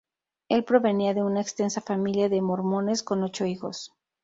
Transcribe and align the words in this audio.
El 0.49 0.63
provenía 0.63 1.13
de 1.13 1.21
una 1.21 1.41
extensa 1.41 1.79
familia 1.79 2.27
de 2.27 2.41
mormones 2.41 3.03
con 3.03 3.21
ocho 3.21 3.45
hijos. 3.45 3.93